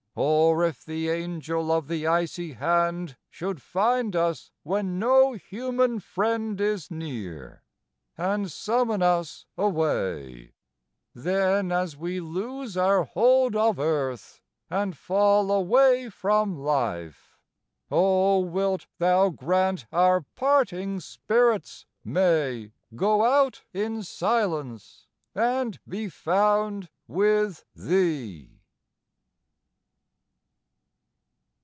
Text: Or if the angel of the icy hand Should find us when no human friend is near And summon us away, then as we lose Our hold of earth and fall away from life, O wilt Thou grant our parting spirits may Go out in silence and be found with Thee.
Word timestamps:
Or 0.13 0.65
if 0.65 0.83
the 0.83 1.07
angel 1.07 1.71
of 1.71 1.87
the 1.87 2.05
icy 2.05 2.51
hand 2.51 3.15
Should 3.29 3.61
find 3.61 4.13
us 4.13 4.51
when 4.61 4.99
no 4.99 5.31
human 5.33 6.01
friend 6.01 6.59
is 6.59 6.91
near 6.91 7.63
And 8.17 8.51
summon 8.51 9.01
us 9.01 9.45
away, 9.57 10.51
then 11.15 11.71
as 11.71 11.95
we 11.95 12.19
lose 12.19 12.75
Our 12.75 13.05
hold 13.05 13.55
of 13.55 13.79
earth 13.79 14.41
and 14.69 14.97
fall 14.97 15.49
away 15.49 16.09
from 16.09 16.57
life, 16.59 17.39
O 17.89 18.39
wilt 18.39 18.87
Thou 18.97 19.29
grant 19.29 19.85
our 19.93 20.19
parting 20.35 20.99
spirits 20.99 21.85
may 22.03 22.73
Go 22.97 23.23
out 23.23 23.63
in 23.71 24.03
silence 24.03 25.07
and 25.33 25.79
be 25.87 26.09
found 26.09 26.89
with 27.07 27.63
Thee. 27.73 28.57